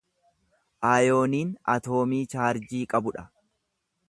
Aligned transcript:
Ayooniin 0.91 1.53
atoomii 1.75 2.25
chaarjii 2.35 2.85
qabu 2.97 3.15
dha. 3.21 3.29